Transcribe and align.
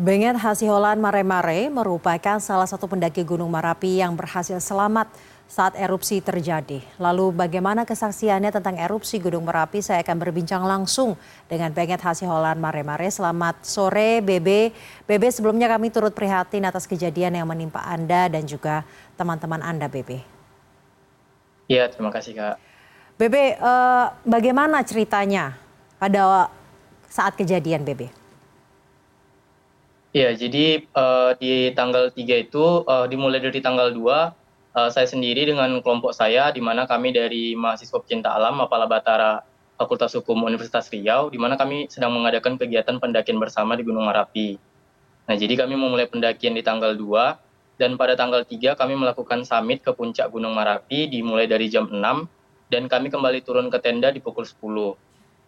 Benget 0.00 0.40
Hasiholan 0.40 0.96
Mare-Mare 1.04 1.68
merupakan 1.68 2.40
salah 2.40 2.64
satu 2.64 2.88
pendaki 2.88 3.28
Gunung 3.28 3.52
Merapi 3.52 4.00
yang 4.00 4.16
berhasil 4.16 4.56
selamat 4.56 5.04
saat 5.44 5.76
erupsi 5.76 6.24
terjadi. 6.24 6.80
Lalu 6.96 7.36
bagaimana 7.36 7.84
kesaksiannya 7.84 8.48
tentang 8.48 8.80
erupsi 8.80 9.20
Gunung 9.20 9.44
Merapi? 9.44 9.84
Saya 9.84 10.00
akan 10.00 10.16
berbincang 10.16 10.64
langsung 10.64 11.12
dengan 11.44 11.76
Benget 11.76 12.00
Hasiholan 12.00 12.56
Mare-Mare. 12.56 13.12
Selamat 13.12 13.60
sore 13.68 14.24
BB. 14.24 14.72
BB 15.04 15.28
sebelumnya 15.28 15.68
kami 15.68 15.92
turut 15.92 16.16
prihatin 16.16 16.64
atas 16.64 16.88
kejadian 16.88 17.36
yang 17.36 17.44
menimpa 17.44 17.84
Anda 17.84 18.32
dan 18.32 18.48
juga 18.48 18.88
teman-teman 19.20 19.60
Anda 19.60 19.92
BB. 19.92 20.24
Iya, 21.68 21.92
terima 21.92 22.08
kasih 22.08 22.32
Kak. 22.32 22.56
BB, 23.20 23.60
eh, 23.60 24.06
bagaimana 24.24 24.80
ceritanya 24.88 25.52
pada 26.00 26.48
saat 27.12 27.36
kejadian 27.36 27.84
BB? 27.84 28.21
Iya, 30.12 30.36
jadi 30.36 30.84
uh, 30.92 31.32
di 31.40 31.72
tanggal 31.72 32.12
3 32.12 32.44
itu 32.44 32.84
uh, 32.84 33.08
dimulai 33.08 33.40
dari 33.40 33.64
tanggal 33.64 33.96
2 33.96 33.96
uh, 33.96 34.28
eh, 34.76 34.90
saya 34.92 35.08
sendiri 35.08 35.48
dengan 35.48 35.80
kelompok 35.80 36.12
saya 36.12 36.52
di 36.52 36.60
mana 36.60 36.84
kami 36.84 37.16
dari 37.16 37.56
mahasiswa 37.56 37.96
pecinta 37.96 38.28
alam 38.36 38.60
Mapala 38.60 38.84
Batara 38.84 39.40
Fakultas 39.80 40.12
Hukum 40.12 40.44
Universitas 40.44 40.92
Riau 40.92 41.32
di 41.32 41.40
mana 41.40 41.56
kami 41.56 41.88
sedang 41.88 42.12
mengadakan 42.12 42.60
kegiatan 42.60 43.00
pendakian 43.00 43.40
bersama 43.40 43.72
di 43.72 43.88
Gunung 43.88 44.04
Merapi. 44.04 44.60
Nah, 45.32 45.32
jadi 45.32 45.64
kami 45.64 45.80
memulai 45.80 46.04
pendakian 46.04 46.52
di 46.52 46.60
tanggal 46.60 46.92
2 46.92 47.80
dan 47.80 47.96
pada 47.96 48.12
tanggal 48.12 48.44
3 48.44 48.76
kami 48.76 48.92
melakukan 49.00 49.48
summit 49.48 49.80
ke 49.80 49.96
puncak 49.96 50.28
Gunung 50.28 50.52
Merapi 50.52 51.08
dimulai 51.08 51.48
dari 51.48 51.72
jam 51.72 51.88
6 51.88 51.96
dan 52.68 52.84
kami 52.84 53.08
kembali 53.08 53.40
turun 53.40 53.72
ke 53.72 53.80
tenda 53.80 54.12
di 54.12 54.20
pukul 54.20 54.44
10. 54.44 54.60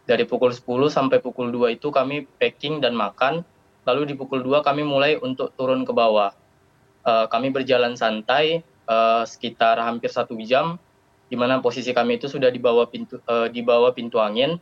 Dari 0.09 0.25
pukul 0.25 0.57
10 0.57 0.89
sampai 0.89 1.21
pukul 1.21 1.53
2 1.53 1.77
itu 1.77 1.93
kami 1.93 2.25
packing 2.41 2.81
dan 2.81 2.97
makan 2.97 3.45
lalu 3.85 4.13
di 4.13 4.15
pukul 4.17 4.41
dua 4.41 4.65
kami 4.65 4.83
mulai 4.85 5.17
untuk 5.21 5.53
turun 5.55 5.85
ke 5.85 5.93
bawah. 5.93 6.33
Uh, 7.05 7.29
kami 7.29 7.53
berjalan 7.53 7.95
santai 8.01 8.65
uh, 8.89 9.25
sekitar 9.29 9.77
hampir 9.81 10.09
satu 10.09 10.37
jam, 10.41 10.81
di 11.29 11.37
mana 11.37 11.61
posisi 11.61 11.93
kami 11.93 12.17
itu 12.17 12.29
sudah 12.29 12.49
di 12.49 12.61
bawah 12.61 12.89
pintu, 12.89 13.21
uh, 13.29 13.93
pintu 13.93 14.17
angin. 14.21 14.57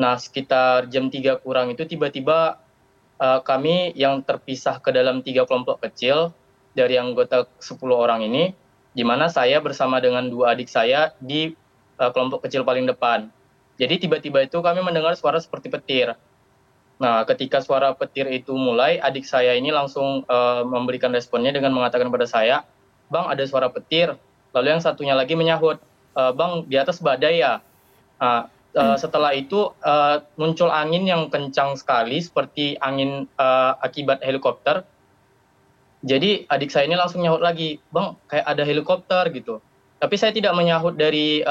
Nah, 0.00 0.16
sekitar 0.16 0.88
jam 0.88 1.12
3 1.12 1.44
kurang 1.44 1.68
itu 1.76 1.84
tiba-tiba 1.84 2.56
uh, 3.20 3.40
kami 3.44 3.92
yang 3.92 4.24
terpisah 4.24 4.80
ke 4.80 4.88
dalam 4.88 5.20
tiga 5.20 5.44
kelompok 5.44 5.84
kecil 5.84 6.32
dari 6.72 6.96
anggota 6.96 7.44
10 7.60 7.76
orang 7.92 8.24
ini, 8.24 8.56
di 8.96 9.04
mana 9.04 9.28
saya 9.28 9.60
bersama 9.60 10.00
dengan 10.00 10.26
dua 10.32 10.56
adik 10.56 10.72
saya 10.72 11.12
di 11.20 11.52
uh, 12.00 12.10
kelompok 12.10 12.48
kecil 12.48 12.64
paling 12.64 12.88
depan. 12.88 13.28
Jadi 13.76 14.08
tiba-tiba 14.08 14.44
itu 14.44 14.60
kami 14.60 14.80
mendengar 14.80 15.12
suara 15.16 15.40
seperti 15.40 15.72
petir 15.72 16.16
Nah, 17.00 17.24
ketika 17.24 17.64
suara 17.64 17.96
petir 17.96 18.28
itu 18.28 18.52
mulai, 18.52 19.00
adik 19.00 19.24
saya 19.24 19.56
ini 19.56 19.72
langsung 19.72 20.20
uh, 20.28 20.60
memberikan 20.68 21.08
responnya 21.08 21.48
dengan 21.48 21.72
mengatakan 21.72 22.12
pada 22.12 22.28
saya, 22.28 22.68
Bang, 23.08 23.24
ada 23.32 23.40
suara 23.48 23.72
petir. 23.72 24.12
Lalu 24.52 24.76
yang 24.76 24.82
satunya 24.84 25.14
lagi 25.18 25.34
menyahut, 25.34 25.82
e, 26.14 26.22
Bang, 26.34 26.66
di 26.70 26.78
atas 26.78 27.02
badai 27.02 27.42
ya. 27.42 27.58
Nah, 28.22 28.46
uh, 28.76 28.96
setelah 28.98 29.34
itu 29.34 29.74
uh, 29.82 30.22
muncul 30.38 30.70
angin 30.70 31.06
yang 31.06 31.26
kencang 31.26 31.74
sekali, 31.74 32.22
seperti 32.22 32.78
angin 32.78 33.26
uh, 33.34 33.74
akibat 33.82 34.22
helikopter. 34.22 34.86
Jadi 36.06 36.46
adik 36.46 36.70
saya 36.70 36.86
ini 36.86 36.94
langsung 36.94 37.24
nyahut 37.24 37.42
lagi, 37.42 37.82
Bang, 37.90 38.14
kayak 38.30 38.46
ada 38.46 38.62
helikopter 38.62 39.22
gitu. 39.34 39.58
Tapi 39.98 40.14
saya 40.14 40.30
tidak 40.30 40.54
menyahut 40.54 40.94
dari 40.94 41.42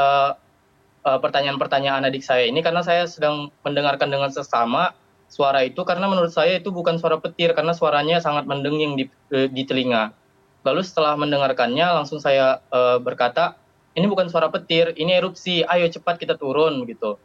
pertanyaan-pertanyaan 1.00 2.06
adik 2.06 2.22
saya 2.22 2.46
ini 2.46 2.60
karena 2.60 2.84
saya 2.84 3.08
sedang 3.08 3.50
mendengarkan 3.64 4.12
dengan 4.12 4.30
sesama 4.30 4.94
suara 5.30 5.62
itu 5.62 5.86
karena 5.86 6.10
menurut 6.10 6.34
saya 6.34 6.58
itu 6.58 6.74
bukan 6.74 6.98
suara 6.98 7.22
petir 7.22 7.54
karena 7.54 7.72
suaranya 7.72 8.18
sangat 8.20 8.50
mendenging 8.50 8.98
di, 8.98 9.06
eh, 9.32 9.48
di 9.48 9.64
telinga. 9.64 10.12
Lalu 10.66 10.84
setelah 10.84 11.16
mendengarkannya 11.16 11.88
langsung 12.04 12.20
saya 12.20 12.60
uh, 12.68 13.00
berkata, 13.00 13.56
ini 13.96 14.12
bukan 14.12 14.28
suara 14.28 14.52
petir, 14.52 14.92
ini 15.00 15.16
erupsi, 15.16 15.64
ayo 15.64 15.88
cepat 15.88 16.20
kita 16.20 16.36
turun 16.36 16.84
gitu. 16.84 17.16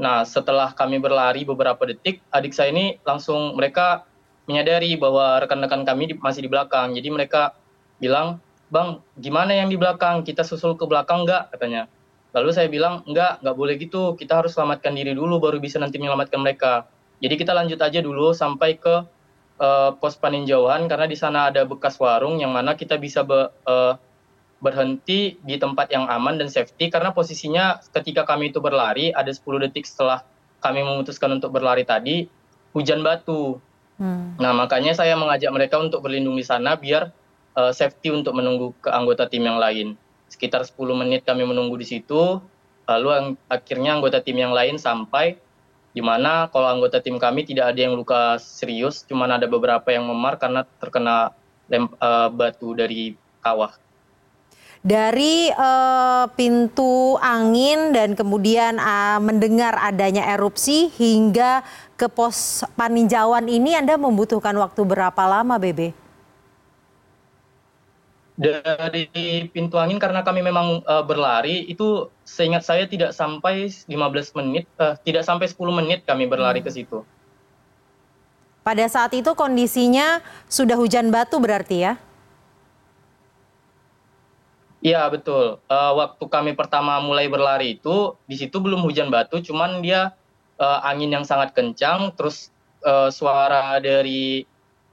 Nah 0.00 0.24
setelah 0.24 0.72
kami 0.72 0.96
berlari 0.96 1.44
beberapa 1.44 1.84
detik, 1.84 2.24
adik 2.32 2.56
saya 2.56 2.72
ini 2.72 2.96
langsung 3.04 3.52
mereka 3.52 4.08
menyadari 4.48 4.96
bahwa 4.96 5.44
rekan-rekan 5.44 5.84
kami 5.84 6.08
di, 6.08 6.14
masih 6.16 6.48
di 6.48 6.48
belakang. 6.48 6.96
Jadi 6.96 7.08
mereka 7.12 7.52
bilang, 8.00 8.40
bang 8.72 8.96
gimana 9.20 9.52
yang 9.52 9.68
di 9.68 9.76
belakang, 9.76 10.24
kita 10.24 10.40
susul 10.40 10.72
ke 10.80 10.88
belakang 10.88 11.28
nggak 11.28 11.52
katanya. 11.52 11.84
Lalu 12.32 12.50
saya 12.54 12.70
bilang, 12.72 13.04
enggak, 13.04 13.44
nggak 13.44 13.56
boleh 13.58 13.74
gitu, 13.76 14.16
kita 14.16 14.40
harus 14.40 14.56
selamatkan 14.56 14.94
diri 14.96 15.12
dulu 15.12 15.36
baru 15.42 15.60
bisa 15.60 15.76
nanti 15.82 16.00
menyelamatkan 16.00 16.40
mereka 16.40 16.88
jadi 17.20 17.34
kita 17.36 17.52
lanjut 17.52 17.76
aja 17.80 18.00
dulu 18.00 18.32
sampai 18.32 18.80
ke 18.80 19.04
uh, 19.60 19.90
pos 20.00 20.16
paninjauan 20.16 20.88
karena 20.88 21.06
di 21.06 21.16
sana 21.16 21.52
ada 21.52 21.68
bekas 21.68 22.00
warung 22.00 22.40
yang 22.40 22.50
mana 22.50 22.74
kita 22.74 22.96
bisa 22.96 23.20
be, 23.20 23.52
uh, 23.68 23.94
berhenti 24.60 25.40
di 25.40 25.56
tempat 25.56 25.92
yang 25.92 26.08
aman 26.08 26.36
dan 26.40 26.48
safety 26.48 26.88
karena 26.92 27.12
posisinya 27.12 27.80
ketika 27.92 28.24
kami 28.28 28.52
itu 28.52 28.60
berlari 28.60 29.12
ada 29.12 29.28
10 29.32 29.44
detik 29.68 29.88
setelah 29.88 30.24
kami 30.60 30.84
memutuskan 30.84 31.40
untuk 31.40 31.52
berlari 31.56 31.84
tadi 31.88 32.28
hujan 32.76 33.00
batu. 33.00 33.56
Hmm. 33.96 34.36
Nah 34.36 34.52
makanya 34.52 34.92
saya 34.96 35.16
mengajak 35.16 35.48
mereka 35.52 35.80
untuk 35.80 36.04
berlindung 36.04 36.36
di 36.36 36.44
sana 36.44 36.76
biar 36.76 37.12
uh, 37.56 37.72
safety 37.72 38.12
untuk 38.12 38.36
menunggu 38.36 38.76
ke 38.80 38.88
anggota 38.92 39.28
tim 39.28 39.44
yang 39.44 39.56
lain. 39.56 39.96
Sekitar 40.28 40.64
10 40.64 40.76
menit 40.96 41.24
kami 41.24 41.42
menunggu 41.42 41.74
di 41.80 41.88
situ, 41.88 42.38
lalu 42.84 43.36
akhirnya 43.48 43.96
anggota 43.98 44.20
tim 44.20 44.38
yang 44.38 44.52
lain 44.52 44.76
sampai 44.76 45.40
di 45.90 46.02
mana 46.02 46.46
kalau 46.54 46.70
anggota 46.70 47.02
tim 47.02 47.18
kami 47.18 47.42
tidak 47.42 47.74
ada 47.74 47.80
yang 47.82 47.98
luka 47.98 48.38
serius, 48.38 49.02
cuma 49.02 49.26
ada 49.26 49.50
beberapa 49.50 49.90
yang 49.90 50.06
memar 50.06 50.38
karena 50.38 50.62
terkena 50.78 51.34
lem, 51.66 51.90
uh, 51.98 52.30
batu 52.30 52.72
dari 52.78 53.18
kawah. 53.42 53.74
Dari 54.80 55.52
uh, 55.52 56.24
pintu 56.32 57.20
angin 57.20 57.92
dan 57.92 58.16
kemudian 58.16 58.80
uh, 58.80 59.20
mendengar 59.20 59.76
adanya 59.76 60.24
erupsi 60.32 60.88
hingga 60.96 61.60
ke 62.00 62.08
pos 62.08 62.64
paninjauan 62.80 63.44
ini 63.44 63.76
Anda 63.76 64.00
membutuhkan 64.00 64.56
waktu 64.56 64.80
berapa 64.88 65.22
lama, 65.28 65.60
Bebe? 65.60 65.99
Dari 68.40 69.04
pintu 69.52 69.76
angin 69.76 70.00
karena 70.00 70.24
kami 70.24 70.40
memang 70.40 70.80
uh, 70.88 71.04
berlari 71.04 71.68
itu 71.68 72.08
seingat 72.24 72.64
saya 72.64 72.88
tidak 72.88 73.12
sampai 73.12 73.68
15 73.68 73.92
menit 74.40 74.64
uh, 74.80 74.96
tidak 75.04 75.28
sampai 75.28 75.44
10 75.44 75.60
menit 75.76 76.08
kami 76.08 76.24
berlari 76.24 76.64
hmm. 76.64 76.66
ke 76.66 76.70
situ. 76.72 76.98
Pada 78.64 78.84
saat 78.88 79.12
itu 79.12 79.32
kondisinya 79.36 80.24
sudah 80.48 80.76
hujan 80.80 81.12
batu 81.12 81.36
berarti 81.36 81.84
ya? 81.84 81.92
Iya 84.80 85.04
betul. 85.12 85.60
Uh, 85.68 85.92
waktu 86.00 86.24
kami 86.24 86.56
pertama 86.56 86.96
mulai 87.04 87.28
berlari 87.28 87.76
itu 87.76 88.16
di 88.24 88.40
situ 88.40 88.56
belum 88.56 88.80
hujan 88.80 89.12
batu, 89.12 89.44
cuman 89.44 89.84
dia 89.84 90.16
uh, 90.56 90.80
angin 90.88 91.12
yang 91.12 91.24
sangat 91.28 91.52
kencang, 91.52 92.16
terus 92.16 92.48
uh, 92.88 93.12
suara 93.12 93.76
dari 93.84 94.48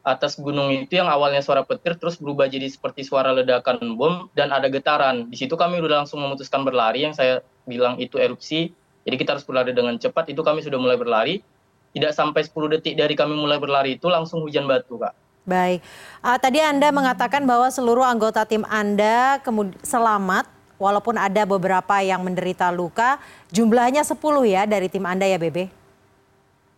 atas 0.07 0.40
gunung 0.40 0.72
itu 0.72 0.95
yang 0.95 1.12
awalnya 1.12 1.44
suara 1.44 1.68
petir 1.68 2.00
terus 2.00 2.16
berubah 2.16 2.47
jadi 2.47 2.63
seperti 2.72 3.03
suara 3.03 3.35
ledakan 3.35 4.00
bom 4.00 4.31
dan 4.31 4.56
ada 4.56 4.72
getaran. 4.72 5.28
Di 5.28 5.35
situ 5.35 5.59
kami 5.59 5.84
sudah 5.84 6.07
langsung 6.07 6.23
memutuskan 6.23 6.63
berlari 6.63 7.03
yang 7.03 7.12
saya 7.12 7.44
bilang 7.68 8.00
itu 8.00 8.16
erupsi. 8.16 8.72
Jadi 9.03 9.16
kita 9.19 9.35
harus 9.35 9.44
berlari 9.44 9.75
dengan 9.75 10.00
cepat. 10.00 10.31
Itu 10.31 10.47
kami 10.47 10.63
sudah 10.63 10.79
mulai 10.79 10.95
berlari. 10.95 11.44
Tidak 11.91 12.16
sampai 12.16 12.47
10 12.47 12.79
detik 12.79 12.95
dari 12.95 13.19
kami 13.19 13.35
mulai 13.35 13.59
berlari 13.59 14.00
itu 14.00 14.07
langsung 14.07 14.40
hujan 14.47 14.63
batu, 14.63 14.95
Kak. 14.95 15.12
Baik. 15.47 15.84
Uh, 16.24 16.39
tadi 16.39 16.59
Anda 16.59 16.91
mengatakan 16.91 17.44
bahwa 17.44 17.68
seluruh 17.72 18.03
anggota 18.03 18.44
tim 18.44 18.68
Anda 18.68 19.39
selamat 19.84 20.47
walaupun 20.75 21.16
ada 21.19 21.44
beberapa 21.44 22.00
yang 22.00 22.24
menderita 22.24 22.72
luka. 22.72 23.19
Jumlahnya 23.51 24.07
10 24.07 24.16
ya 24.47 24.63
dari 24.63 24.88
tim 24.88 25.03
Anda 25.03 25.28
ya, 25.28 25.39
Bebe? 25.39 25.68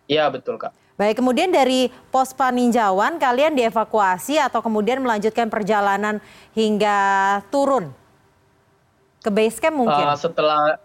Iya, 0.09 0.29
betul, 0.33 0.57
Kak. 0.57 0.78
Baik, 0.99 1.23
kemudian 1.23 1.47
dari 1.47 1.87
pos 2.11 2.35
paninjauan 2.35 3.23
kalian 3.23 3.55
dievakuasi 3.55 4.35
atau 4.35 4.59
kemudian 4.59 4.99
melanjutkan 4.99 5.47
perjalanan 5.47 6.19
hingga 6.51 7.39
turun 7.47 7.95
ke 9.23 9.31
base 9.31 9.63
camp 9.63 9.79
mungkin? 9.79 10.03
Uh, 10.03 10.19
setelah 10.19 10.75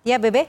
Ya, 0.00 0.16
Bebe? 0.16 0.48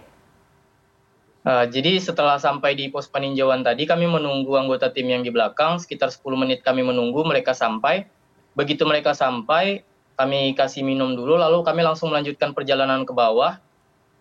Uh, 1.44 1.68
jadi 1.68 2.00
setelah 2.00 2.40
sampai 2.40 2.80
di 2.80 2.88
pos 2.88 3.12
peninjauan 3.12 3.68
tadi, 3.68 3.84
kami 3.84 4.08
menunggu 4.08 4.56
anggota 4.56 4.88
tim 4.88 5.12
yang 5.12 5.28
di 5.28 5.36
belakang, 5.36 5.76
sekitar 5.76 6.08
10 6.08 6.24
menit 6.40 6.64
kami 6.64 6.88
menunggu 6.88 7.28
mereka 7.28 7.52
sampai. 7.52 8.08
Begitu 8.56 8.88
mereka 8.88 9.12
sampai, 9.12 9.84
kami 10.16 10.56
kasih 10.56 10.88
minum 10.88 11.12
dulu, 11.20 11.36
lalu 11.36 11.60
kami 11.68 11.84
langsung 11.84 12.16
melanjutkan 12.16 12.56
perjalanan 12.56 13.04
ke 13.04 13.12
bawah 13.12 13.60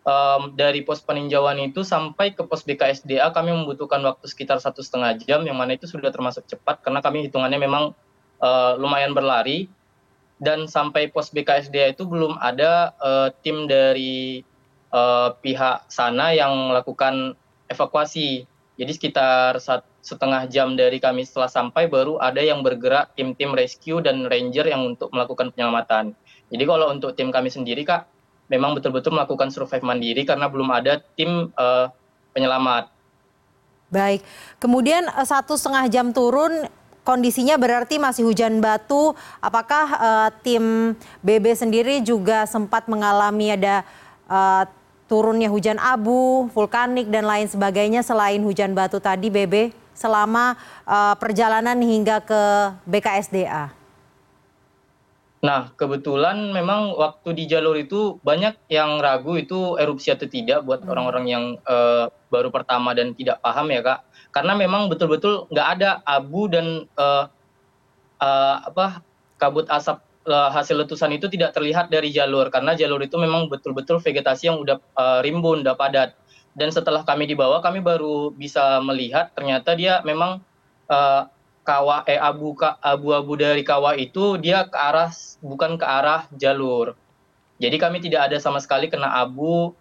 um, 0.07 0.53
dari 0.55 0.85
pos 0.85 1.03
peninjauan 1.03 1.59
itu 1.63 1.83
sampai 1.83 2.37
ke 2.37 2.43
pos 2.45 2.63
BKSDA 2.63 3.31
kami 3.35 3.55
membutuhkan 3.55 4.03
waktu 4.05 4.27
sekitar 4.29 4.59
satu 4.63 4.85
setengah 4.85 5.19
jam 5.23 5.43
yang 5.47 5.59
mana 5.59 5.75
itu 5.75 5.89
sudah 5.89 6.13
termasuk 6.13 6.47
cepat 6.47 6.83
karena 6.85 7.01
kami 7.03 7.27
hitungannya 7.27 7.59
memang 7.59 7.97
uh, 8.43 8.73
lumayan 8.79 9.17
berlari 9.17 9.67
dan 10.39 10.71
sampai 10.71 11.11
pos 11.11 11.35
BKSDA 11.35 11.99
itu 11.99 12.07
belum 12.07 12.39
ada 12.39 12.95
uh, 13.03 13.29
tim 13.43 13.67
dari 13.67 14.47
uh, 14.95 15.35
pihak 15.43 15.91
sana 15.91 16.31
yang 16.35 16.71
melakukan 16.71 17.35
evakuasi. 17.67 18.47
Jadi 18.79 18.93
sekitar 18.95 19.59
saat 19.59 19.83
setengah 19.99 20.47
jam 20.47 20.79
dari 20.79 21.03
kami 21.03 21.27
setelah 21.27 21.51
sampai 21.51 21.91
baru 21.91 22.23
ada 22.23 22.39
yang 22.39 22.63
bergerak 22.63 23.13
tim-tim 23.19 23.51
rescue 23.51 23.99
dan 23.99 24.31
ranger 24.31 24.71
yang 24.71 24.87
untuk 24.87 25.11
melakukan 25.11 25.51
penyelamatan. 25.51 26.15
Jadi 26.49 26.65
kalau 26.65 26.95
untuk 26.95 27.13
tim 27.19 27.35
kami 27.35 27.51
sendiri 27.51 27.83
kak, 27.83 28.07
memang 28.49 28.75
betul-betul 28.75 29.15
melakukan 29.15 29.53
survive 29.53 29.85
mandiri 29.85 30.25
karena 30.25 30.49
belum 30.49 30.69
ada 30.73 31.01
tim 31.15 31.53
uh, 31.55 31.93
penyelamat. 32.33 32.91
Baik, 33.89 34.21
kemudian 34.61 35.09
satu 35.25 35.57
setengah 35.57 35.89
jam 35.89 36.13
turun 36.13 36.69
kondisinya 37.09 37.57
berarti 37.57 37.97
masih 37.97 38.29
hujan 38.29 38.61
batu. 38.61 39.17
Apakah 39.41 39.87
uh, 39.97 40.29
tim 40.45 40.93
BB 41.25 41.57
sendiri 41.57 42.05
juga 42.05 42.45
sempat 42.45 42.85
mengalami 42.85 43.57
ada 43.57 43.81
uh, 44.29 44.69
turunnya 45.09 45.49
hujan 45.49 45.81
abu, 45.81 46.53
vulkanik 46.53 47.09
dan 47.09 47.25
lain 47.25 47.49
sebagainya 47.49 48.05
selain 48.05 48.45
hujan 48.45 48.77
batu 48.77 49.01
tadi 49.01 49.33
BB 49.33 49.73
selama 49.97 50.53
uh, 50.85 51.17
perjalanan 51.17 51.81
hingga 51.81 52.21
ke 52.21 52.43
BKSDA? 52.85 53.78
Nah, 55.39 55.71
kebetulan 55.79 56.51
memang 56.51 56.99
waktu 56.99 57.31
di 57.31 57.45
jalur 57.47 57.79
itu 57.79 58.19
banyak 58.27 58.59
yang 58.75 58.99
ragu 58.99 59.39
itu 59.39 59.79
erupsi 59.79 60.11
atau 60.11 60.27
tidak 60.27 60.67
buat 60.67 60.83
hmm. 60.83 60.91
orang-orang 60.91 61.25
yang 61.31 61.45
uh, 61.63 62.11
baru 62.27 62.51
pertama 62.51 62.91
dan 62.91 63.15
tidak 63.15 63.39
paham 63.39 63.71
ya 63.71 63.81
kak 63.81 64.03
karena 64.35 64.53
memang 64.59 64.93
betul-betul 64.93 65.49
nggak 65.49 65.69
ada 65.79 65.91
abu 66.05 66.51
dan 66.51 66.85
uh, 67.01 67.31
uh, 68.21 68.57
apa 68.69 69.01
kabut 69.41 69.65
asap 69.71 70.05
hasil 70.29 70.85
letusan 70.85 71.17
itu 71.17 71.25
tidak 71.33 71.57
terlihat 71.57 71.89
dari 71.89 72.13
jalur 72.13 72.53
karena 72.53 72.77
jalur 72.77 73.01
itu 73.01 73.17
memang 73.17 73.49
betul-betul 73.49 73.97
vegetasi 73.97 74.53
yang 74.53 74.61
udah 74.61 74.77
uh, 74.93 75.25
rimbun, 75.25 75.65
udah 75.65 75.73
padat. 75.73 76.13
Dan 76.53 76.69
setelah 76.69 77.01
kami 77.01 77.25
dibawa, 77.25 77.65
kami 77.65 77.81
baru 77.81 78.29
bisa 78.37 78.77
melihat 78.85 79.33
ternyata 79.33 79.73
dia 79.73 80.05
memang 80.05 80.45
uh, 80.93 81.33
kawah 81.69 82.01
eh 82.09 82.17
abu 82.17 82.57
abu-abu 82.81 83.37
dari 83.37 83.61
kawah 83.61 83.93
itu 83.93 84.41
dia 84.41 84.65
ke 84.65 84.73
arah 84.73 85.13
bukan 85.45 85.77
ke 85.77 85.85
arah 85.85 86.25
jalur. 86.33 86.97
Jadi 87.61 87.77
kami 87.77 88.01
tidak 88.01 88.33
ada 88.33 88.41
sama 88.41 88.57
sekali 88.65 88.89
kena 88.89 89.21
abu 89.21 89.77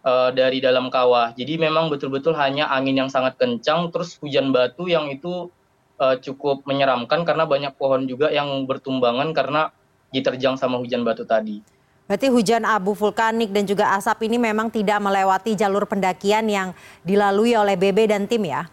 uh, 0.00 0.30
dari 0.32 0.64
dalam 0.64 0.88
kawah. 0.88 1.36
Jadi 1.36 1.60
memang 1.60 1.92
betul-betul 1.92 2.32
hanya 2.40 2.72
angin 2.72 2.96
yang 2.96 3.10
sangat 3.12 3.36
kencang, 3.36 3.92
terus 3.92 4.16
hujan 4.22 4.54
batu 4.54 4.88
yang 4.88 5.12
itu 5.12 5.52
uh, 6.00 6.16
cukup 6.16 6.64
menyeramkan 6.64 7.26
karena 7.28 7.44
banyak 7.44 7.76
pohon 7.76 8.08
juga 8.08 8.32
yang 8.32 8.64
bertumbangan 8.64 9.36
karena 9.36 9.68
diterjang 10.14 10.56
sama 10.56 10.80
hujan 10.80 11.04
batu 11.04 11.28
tadi. 11.28 11.60
Berarti 12.06 12.30
hujan 12.30 12.62
abu 12.62 12.94
vulkanik 12.94 13.50
dan 13.50 13.66
juga 13.66 13.90
asap 13.98 14.30
ini 14.30 14.38
memang 14.38 14.70
tidak 14.70 15.02
melewati 15.02 15.58
jalur 15.58 15.82
pendakian 15.90 16.46
yang 16.46 16.70
dilalui 17.02 17.58
oleh 17.58 17.74
BB 17.74 18.06
dan 18.06 18.30
tim 18.30 18.46
ya? 18.46 18.70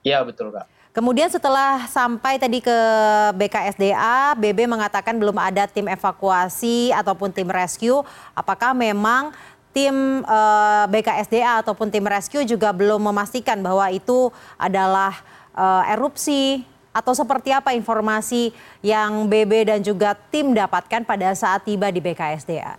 Iya 0.00 0.24
betul 0.24 0.48
Kak. 0.48 0.73
Kemudian 0.94 1.26
setelah 1.26 1.90
sampai 1.90 2.38
tadi 2.38 2.62
ke 2.62 2.78
BKSDA, 3.34 4.38
BB 4.38 4.70
mengatakan 4.70 5.18
belum 5.18 5.34
ada 5.42 5.66
tim 5.66 5.90
evakuasi 5.90 6.94
ataupun 6.94 7.34
tim 7.34 7.50
rescue. 7.50 7.98
Apakah 8.30 8.70
memang 8.78 9.34
tim 9.74 10.22
eh, 10.22 10.84
BKSDA 10.86 11.66
ataupun 11.66 11.90
tim 11.90 12.06
rescue 12.06 12.46
juga 12.46 12.70
belum 12.70 13.10
memastikan 13.10 13.58
bahwa 13.58 13.90
itu 13.90 14.30
adalah 14.54 15.18
uh, 15.58 15.82
erupsi 15.90 16.62
atau 16.94 17.10
seperti 17.10 17.50
apa 17.50 17.74
informasi 17.74 18.54
yang 18.78 19.26
BB 19.26 19.74
dan 19.74 19.80
juga 19.82 20.14
tim 20.30 20.54
dapatkan 20.54 21.02
pada 21.02 21.34
saat 21.34 21.66
tiba 21.66 21.90
di 21.90 21.98
BKSDA? 21.98 22.78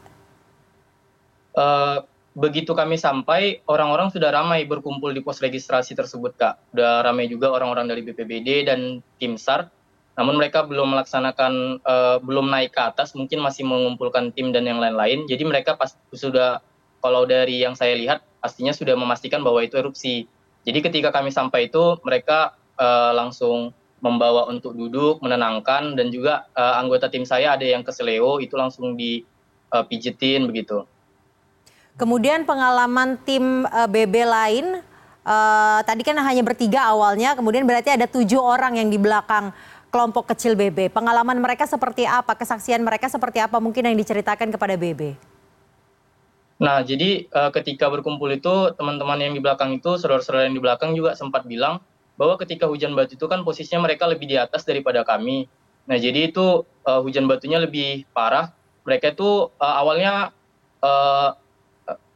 Uh, 1.51 1.59
eh, 1.59 1.97
begitu 2.35 2.75
kami 2.75 2.99
sampai, 2.99 3.63
orang-orang 3.65 4.11
sudah 4.11 4.29
ramai 4.29 4.67
berkumpul 4.67 5.15
di 5.15 5.23
pos 5.23 5.39
registrasi 5.39 5.95
tersebut, 5.95 6.35
Kak. 6.35 6.59
Sudah 6.75 7.01
ramai 7.01 7.31
juga 7.31 7.55
orang-orang 7.55 7.87
dari 7.87 8.03
BPBD 8.03 8.67
dan 8.67 8.99
tim 9.17 9.39
SAR. 9.39 9.71
Namun 10.19 10.39
mereka 10.39 10.63
belum 10.67 10.95
melaksanakan, 10.95 11.83
uh, 11.83 12.17
belum 12.19 12.51
naik 12.51 12.75
ke 12.75 12.81
atas, 12.83 13.15
mungkin 13.15 13.39
masih 13.39 13.63
mengumpulkan 13.67 14.35
tim 14.35 14.51
dan 14.51 14.67
yang 14.67 14.79
lain-lain. 14.79 15.27
Jadi 15.27 15.43
mereka 15.47 15.75
pas 15.79 15.95
sudah 16.11 16.59
kalau 16.99 17.27
dari 17.27 17.63
yang 17.63 17.75
saya 17.75 17.95
lihat 17.95 18.23
pastinya 18.39 18.71
sudah 18.71 18.95
memastikan 18.95 19.43
bahwa 19.43 19.63
itu 19.63 19.75
erupsi. 19.75 20.27
Jadi 20.67 20.79
ketika 20.83 21.11
kami 21.11 21.31
sampai 21.31 21.67
itu 21.71 21.99
mereka 22.03 22.55
uh, 22.79 23.11
langsung 23.11 23.75
membawa 24.03 24.47
untuk 24.47 24.75
duduk, 24.75 25.23
menenangkan 25.23 25.95
dan 25.95 26.11
juga 26.11 26.47
uh, 26.53 26.79
anggota 26.79 27.07
tim 27.11 27.23
saya 27.23 27.55
ada 27.55 27.63
yang 27.63 27.81
keseleo 27.81 28.39
itu 28.43 28.55
langsung 28.55 28.95
dipijitin 28.95 30.47
begitu. 30.47 30.87
Kemudian 31.95 32.43
pengalaman 32.43 33.15
tim 33.23 33.63
uh, 33.71 33.87
BB 33.87 34.27
lain 34.27 34.83
uh, 35.23 35.79
tadi 35.87 36.03
kan 36.03 36.19
hanya 36.19 36.43
bertiga 36.43 36.91
awalnya, 36.91 37.39
kemudian 37.39 37.63
berarti 37.63 37.95
ada 37.95 38.03
tujuh 38.03 38.39
orang 38.39 38.75
yang 38.75 38.91
di 38.91 38.99
belakang 38.99 39.55
kelompok 39.95 40.35
kecil 40.35 40.59
BB. 40.59 40.91
Pengalaman 40.91 41.39
mereka 41.39 41.63
seperti 41.63 42.03
apa? 42.03 42.35
Kesaksian 42.35 42.83
mereka 42.83 43.07
seperti 43.07 43.39
apa? 43.39 43.63
Mungkin 43.63 43.87
yang 43.87 43.95
diceritakan 43.95 44.51
kepada 44.51 44.75
BB. 44.75 45.15
Nah, 46.59 46.83
jadi 46.83 47.31
uh, 47.31 47.51
ketika 47.55 47.87
berkumpul 47.87 48.27
itu 48.27 48.75
teman-teman 48.75 49.15
yang 49.19 49.31
di 49.31 49.39
belakang 49.39 49.79
itu, 49.79 49.95
saudara-saudara 49.95 50.51
yang 50.51 50.55
di 50.59 50.63
belakang 50.63 50.91
juga 50.95 51.15
sempat 51.15 51.47
bilang 51.47 51.79
bahwa 52.19 52.35
ketika 52.39 52.67
hujan 52.67 52.91
batu 52.91 53.15
itu 53.15 53.27
kan 53.27 53.47
posisinya 53.47 53.87
mereka 53.87 54.03
lebih 54.07 54.27
di 54.27 54.35
atas 54.35 54.67
daripada 54.67 55.07
kami. 55.07 55.47
Nah, 55.87 55.95
jadi 55.95 56.27
itu 56.27 56.67
uh, 56.87 56.99
hujan 56.99 57.27
batunya 57.27 57.63
lebih 57.63 58.03
parah. 58.11 58.51
Mereka 58.83 59.15
itu 59.15 59.47
uh, 59.47 59.75
awalnya 59.79 60.35
uh, 60.83 61.39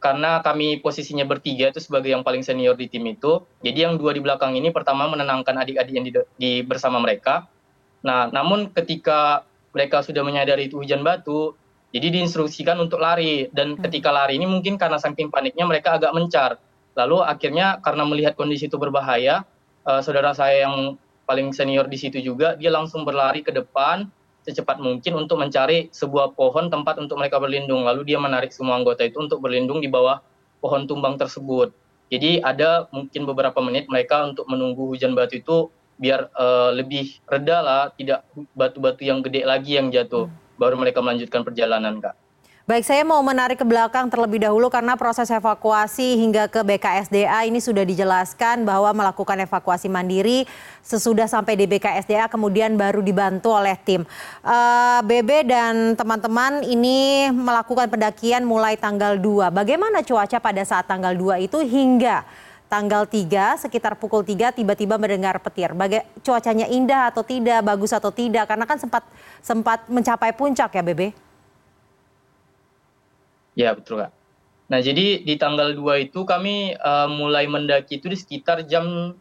karena 0.00 0.40
kami 0.40 0.80
posisinya 0.80 1.28
bertiga 1.28 1.68
itu 1.68 1.78
sebagai 1.78 2.08
yang 2.08 2.24
paling 2.24 2.40
senior 2.40 2.72
di 2.72 2.88
tim 2.88 3.04
itu. 3.04 3.44
Jadi 3.60 3.84
yang 3.84 4.00
dua 4.00 4.16
di 4.16 4.24
belakang 4.24 4.56
ini 4.56 4.72
pertama 4.72 5.04
menenangkan 5.06 5.52
adik-adik 5.60 5.92
yang 5.92 6.06
di, 6.08 6.12
di 6.40 6.52
bersama 6.64 6.96
mereka. 6.98 7.46
Nah, 8.00 8.32
namun 8.32 8.72
ketika 8.72 9.44
mereka 9.76 10.00
sudah 10.00 10.24
menyadari 10.24 10.72
itu 10.72 10.80
hujan 10.80 11.04
batu, 11.04 11.52
jadi 11.92 12.08
diinstruksikan 12.16 12.80
untuk 12.80 12.98
lari 12.98 13.52
dan 13.52 13.76
hmm. 13.76 13.84
ketika 13.84 14.08
lari 14.08 14.40
ini 14.40 14.48
mungkin 14.48 14.80
karena 14.80 14.96
saking 14.96 15.28
paniknya 15.28 15.68
mereka 15.68 16.00
agak 16.00 16.16
mencar. 16.16 16.56
Lalu 16.96 17.20
akhirnya 17.20 17.78
karena 17.84 18.02
melihat 18.08 18.34
kondisi 18.34 18.66
itu 18.66 18.80
berbahaya, 18.80 19.44
uh, 19.84 20.00
saudara 20.00 20.32
saya 20.32 20.64
yang 20.64 20.96
paling 21.28 21.54
senior 21.54 21.86
di 21.86 21.94
situ 21.94 22.18
juga 22.18 22.58
dia 22.58 22.74
langsung 22.74 23.06
berlari 23.06 23.46
ke 23.46 23.54
depan 23.54 24.10
secepat 24.44 24.80
mungkin 24.80 25.16
untuk 25.16 25.40
mencari 25.40 25.92
sebuah 25.92 26.34
pohon 26.34 26.72
tempat 26.72 26.96
untuk 27.00 27.20
mereka 27.20 27.40
berlindung. 27.40 27.84
Lalu 27.84 28.14
dia 28.14 28.18
menarik 28.18 28.50
semua 28.50 28.80
anggota 28.80 29.04
itu 29.04 29.20
untuk 29.20 29.40
berlindung 29.44 29.80
di 29.80 29.88
bawah 29.88 30.20
pohon 30.60 30.84
tumbang 30.88 31.20
tersebut. 31.20 31.72
Jadi 32.10 32.42
ada 32.42 32.90
mungkin 32.90 33.22
beberapa 33.28 33.58
menit 33.62 33.86
mereka 33.86 34.26
untuk 34.26 34.48
menunggu 34.50 34.90
hujan 34.90 35.14
batu 35.14 35.38
itu 35.38 35.56
biar 36.00 36.32
uh, 36.32 36.72
lebih 36.74 37.20
reda 37.28 37.60
lah, 37.60 37.82
tidak 37.94 38.24
batu-batu 38.56 39.04
yang 39.04 39.20
gede 39.20 39.44
lagi 39.44 39.76
yang 39.76 39.92
jatuh. 39.92 40.26
Hmm 40.26 40.50
baru 40.60 40.76
mereka 40.76 41.00
melanjutkan 41.00 41.40
perjalanan, 41.40 42.04
Kak. 42.04 42.12
Baik, 42.68 42.84
saya 42.84 43.08
mau 43.08 43.24
menarik 43.24 43.56
ke 43.56 43.64
belakang 43.64 44.12
terlebih 44.12 44.44
dahulu 44.44 44.68
karena 44.68 44.92
proses 44.92 45.32
evakuasi 45.32 46.20
hingga 46.20 46.44
ke 46.44 46.60
BKSDA 46.60 47.48
ini 47.48 47.56
sudah 47.56 47.88
dijelaskan 47.88 48.68
bahwa 48.68 48.92
melakukan 48.92 49.40
evakuasi 49.48 49.88
mandiri 49.88 50.44
sesudah 50.84 51.24
sampai 51.24 51.56
di 51.56 51.64
BKSDA 51.64 52.28
kemudian 52.28 52.76
baru 52.76 53.00
dibantu 53.00 53.56
oleh 53.56 53.80
tim. 53.80 54.04
Uh, 54.44 54.52
eh, 54.52 55.00
BB 55.08 55.48
dan 55.48 55.96
teman-teman 55.96 56.60
ini 56.68 57.32
melakukan 57.32 57.88
pendakian 57.88 58.44
mulai 58.44 58.76
tanggal 58.76 59.16
2. 59.16 59.48
Bagaimana 59.48 60.04
cuaca 60.04 60.36
pada 60.36 60.60
saat 60.60 60.84
tanggal 60.84 61.16
2 61.16 61.40
itu 61.48 61.64
hingga 61.64 62.28
tanggal 62.68 63.08
3 63.08 63.56
sekitar 63.56 63.96
pukul 63.96 64.20
3 64.20 64.52
tiba-tiba 64.52 65.00
mendengar 65.00 65.40
petir. 65.40 65.72
Baga 65.72 66.04
cuacanya 66.20 66.68
indah 66.68 67.08
atau 67.08 67.24
tidak, 67.24 67.64
bagus 67.64 67.96
atau 67.96 68.12
tidak 68.12 68.44
karena 68.52 68.68
kan 68.68 68.76
sempat 68.76 69.02
sempat 69.40 69.88
mencapai 69.88 70.36
puncak 70.36 70.76
ya, 70.76 70.84
Bebe. 70.84 71.29
Ya, 73.60 73.76
betul, 73.76 74.00
Kak. 74.00 74.16
Nah, 74.72 74.80
jadi 74.80 75.20
di 75.20 75.34
tanggal 75.36 75.76
2 75.76 76.08
itu 76.08 76.24
kami 76.24 76.72
uh, 76.80 77.10
mulai 77.12 77.44
mendaki 77.44 78.00
itu 78.00 78.08
di 78.08 78.16
sekitar 78.16 78.64
jam 78.64 79.12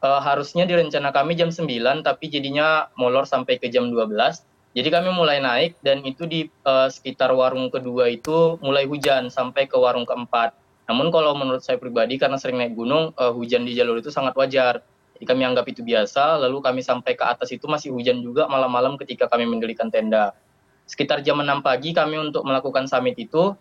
uh, 0.00 0.20
harusnya 0.24 0.64
di 0.64 0.72
rencana 0.72 1.12
kami 1.12 1.36
jam 1.36 1.52
9 1.52 1.68
tapi 2.00 2.32
jadinya 2.32 2.88
molor 2.96 3.28
sampai 3.28 3.60
ke 3.60 3.68
jam 3.68 3.92
12. 3.92 4.16
Jadi 4.72 4.88
kami 4.88 5.12
mulai 5.12 5.42
naik 5.44 5.76
dan 5.84 6.00
itu 6.08 6.24
di 6.24 6.48
uh, 6.64 6.88
sekitar 6.88 7.34
warung 7.36 7.68
kedua 7.68 8.08
itu 8.08 8.56
mulai 8.64 8.88
hujan 8.88 9.28
sampai 9.28 9.68
ke 9.68 9.74
warung 9.76 10.08
keempat 10.08 10.54
namun 10.90 11.14
kalau 11.14 11.38
menurut 11.38 11.62
saya 11.62 11.78
pribadi 11.78 12.18
karena 12.18 12.34
sering 12.34 12.58
naik 12.58 12.74
gunung, 12.74 13.14
uh, 13.14 13.30
hujan 13.30 13.62
di 13.62 13.78
jalur 13.78 14.02
itu 14.02 14.10
sangat 14.10 14.34
wajar. 14.34 14.82
Jadi 15.14 15.22
kami 15.22 15.46
anggap 15.46 15.62
itu 15.70 15.86
biasa, 15.86 16.42
lalu 16.42 16.58
kami 16.58 16.82
sampai 16.82 17.14
ke 17.14 17.22
atas 17.22 17.54
itu 17.54 17.70
masih 17.70 17.94
hujan 17.94 18.18
juga 18.18 18.50
malam-malam 18.50 18.98
ketika 18.98 19.30
kami 19.30 19.46
mendirikan 19.46 19.86
tenda. 19.86 20.34
Sekitar 20.90 21.22
jam 21.22 21.38
6 21.38 21.62
pagi 21.62 21.94
kami 21.94 22.18
untuk 22.18 22.42
melakukan 22.42 22.90
summit 22.90 23.14
itu, 23.14 23.54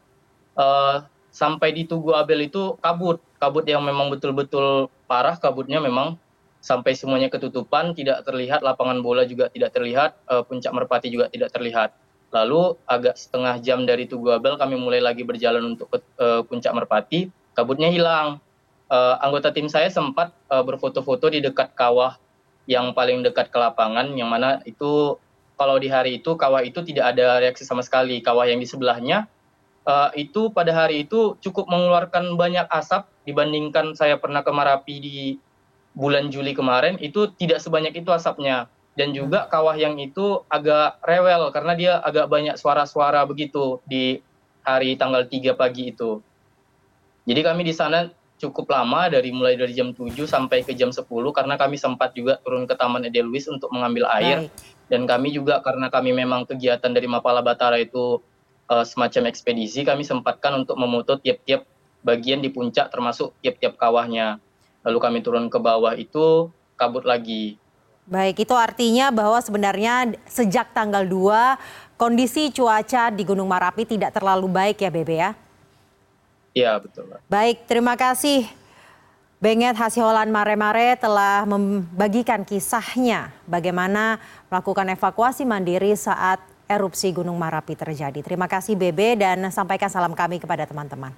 uh, 0.57 1.05
sampai 1.29 1.69
di 1.77 1.86
Tugu 1.86 2.17
Abel 2.17 2.50
itu 2.50 2.74
kabut. 2.81 3.21
Kabut 3.38 3.69
yang 3.69 3.86
memang 3.86 4.09
betul-betul 4.09 4.89
parah, 5.05 5.38
kabutnya 5.38 5.77
memang 5.77 6.17
sampai 6.57 6.98
semuanya 6.98 7.29
ketutupan, 7.29 7.93
tidak 7.93 8.25
terlihat, 8.25 8.65
lapangan 8.65 9.05
bola 9.05 9.29
juga 9.29 9.53
tidak 9.53 9.77
terlihat, 9.77 10.17
uh, 10.25 10.41
puncak 10.41 10.74
merpati 10.74 11.13
juga 11.13 11.29
tidak 11.29 11.53
terlihat. 11.53 11.93
lalu 12.29 12.77
agak 12.86 13.17
setengah 13.17 13.57
jam 13.57 13.89
dari 13.89 14.05
tugu 14.05 14.29
abel 14.29 14.53
kami 14.53 14.77
mulai 14.77 15.01
lagi 15.01 15.25
berjalan 15.25 15.74
untuk 15.74 15.89
uh, 16.21 16.45
puncak 16.45 16.69
merpati 16.77 17.33
kabutnya 17.57 17.89
hilang 17.89 18.38
uh, 18.89 19.15
anggota 19.21 19.53
tim 19.53 19.69
saya 19.69 19.88
sempat 19.89 20.33
uh, 20.50 20.62
berfoto-foto 20.65 21.29
di 21.29 21.39
dekat 21.41 21.74
kawah 21.74 22.17
yang 22.69 22.93
paling 22.93 23.25
dekat 23.25 23.50
ke 23.50 23.57
lapangan 23.57 24.13
yang 24.13 24.29
mana 24.29 24.62
itu 24.65 25.17
kalau 25.60 25.75
di 25.75 25.92
hari 25.92 26.24
itu 26.24 26.39
kawah 26.39 26.63
itu 26.63 26.80
tidak 26.88 27.12
ada 27.12 27.44
reaksi 27.44 27.68
sama 27.68 27.84
sekali. 27.84 28.24
Kawah 28.24 28.48
yang 28.48 28.63
di 28.63 28.66
sebelahnya 28.66 29.28
uh, 29.84 30.10
itu 30.16 30.48
pada 30.56 30.72
hari 30.72 31.04
itu 31.04 31.36
cukup 31.44 31.68
mengeluarkan 31.68 32.39
banyak 32.39 32.63
asap 32.72 33.12
dibandingkan 33.28 33.92
saya 33.92 34.16
pernah 34.16 34.39
ke 34.39 34.51
Marapi 34.56 34.96
di 35.04 35.20
bulan 36.00 36.32
Juli 36.32 36.56
kemarin 36.56 36.96
itu 37.04 37.28
tidak 37.36 37.60
sebanyak 37.60 37.92
itu 38.00 38.08
asapnya. 38.16 38.72
Dan 38.96 39.12
juga 39.12 39.51
kawah 39.51 39.75
yang 39.75 40.00
itu 40.00 40.44
agak 40.48 41.00
rewel 41.04 41.51
karena 41.51 41.74
dia 41.75 41.94
agak 42.00 42.32
banyak 42.32 42.56
suara-suara 42.56 43.24
begitu 43.28 43.84
di 43.84 44.24
hari 44.63 44.96
tanggal 44.96 45.28
3 45.28 45.60
pagi 45.60 45.92
itu. 45.92 46.24
Jadi 47.28 47.42
kami 47.44 47.62
di 47.68 47.75
sana 47.75 48.08
cukup 48.39 48.72
lama 48.72 49.12
dari 49.12 49.36
mulai 49.36 49.60
dari 49.60 49.75
jam 49.75 49.91
7 49.91 50.15
sampai 50.24 50.63
ke 50.63 50.72
jam 50.72 50.89
10 50.89 51.03
karena 51.36 51.60
kami 51.60 51.75
sempat 51.75 52.15
juga 52.15 52.39
turun 52.39 52.63
ke 52.63 52.74
Taman 52.74 53.05
Edelweiss 53.12 53.51
untuk 53.51 53.67
mengambil 53.75 54.08
air 54.15 54.48
Baik. 54.48 54.51
dan 54.88 55.01
kami 55.03 55.36
juga 55.36 55.60
karena 55.60 55.91
kami 55.91 56.15
memang 56.15 56.48
kegiatan 56.48 56.89
dari 56.89 57.05
Mapala 57.05 57.43
Batara 57.43 57.75
itu 57.77 58.24
uh, 58.72 58.86
semacam 58.88 59.27
ekspedisi 59.27 59.84
kami 59.84 60.08
sempatkan 60.08 60.55
untuk 60.63 60.79
memoto 60.79 61.19
tiap-tiap 61.19 61.67
bagian 62.00 62.39
di 62.39 62.48
puncak 62.48 62.88
termasuk 62.88 63.36
tiap-tiap 63.43 63.75
kawahnya. 63.75 64.39
Lalu 64.88 64.98
kami 65.03 65.19
turun 65.19 65.51
ke 65.51 65.60
bawah 65.60 65.91
itu 66.00 66.48
kabut 66.79 67.03
lagi 67.03 67.60
Baik, 68.10 68.41
itu 68.41 68.58
artinya 68.58 69.13
bahwa 69.13 69.38
sebenarnya 69.38 70.17
sejak 70.25 70.74
tanggal 70.74 71.05
2 71.05 71.93
kondisi 71.93 72.50
cuaca 72.50 73.13
di 73.13 73.22
Gunung 73.22 73.46
Marapi 73.46 73.86
tidak 73.86 74.17
terlalu 74.17 74.50
baik 74.50 74.81
ya 74.81 74.89
Bebe 74.89 75.13
ya? 75.22 75.38
Iya 76.53 76.77
betul. 76.82 77.10
Baik, 77.29 77.65
terima 77.70 77.94
kasih. 77.94 78.50
Benget 79.39 79.79
Hasiholan 79.79 80.27
Mare-Mare 80.27 81.00
telah 81.00 81.48
membagikan 81.48 82.44
kisahnya 82.44 83.32
bagaimana 83.48 84.20
melakukan 84.51 84.84
evakuasi 84.91 85.48
mandiri 85.48 85.96
saat 85.96 86.44
erupsi 86.68 87.15
Gunung 87.15 87.39
Marapi 87.39 87.74
terjadi. 87.74 88.20
Terima 88.20 88.51
kasih 88.51 88.75
Bebe 88.75 89.15
dan 89.15 89.48
sampaikan 89.48 89.88
salam 89.88 90.12
kami 90.12 90.44
kepada 90.44 90.68
teman-teman. 90.68 91.15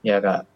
Ya 0.00 0.16
Kak. 0.24 0.48